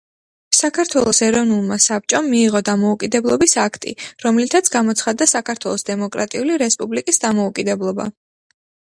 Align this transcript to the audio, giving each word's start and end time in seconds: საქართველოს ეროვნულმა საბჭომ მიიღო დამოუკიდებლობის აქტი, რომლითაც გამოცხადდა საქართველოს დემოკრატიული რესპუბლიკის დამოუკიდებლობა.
საქართველოს 0.57 1.17
ეროვნულმა 1.25 1.75
საბჭომ 1.83 2.29
მიიღო 2.29 2.61
დამოუკიდებლობის 2.69 3.53
აქტი, 3.63 3.93
რომლითაც 4.23 4.71
გამოცხადდა 4.75 5.27
საქართველოს 5.33 5.85
დემოკრატიული 5.91 6.57
რესპუბლიკის 6.63 7.21
დამოუკიდებლობა. 7.27 8.09